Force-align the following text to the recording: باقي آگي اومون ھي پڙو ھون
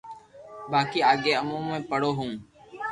باقي 0.71 0.99
آگي 1.11 1.33
اومون 1.39 1.63
ھي 1.73 1.79
پڙو 1.89 2.11
ھون 2.17 2.31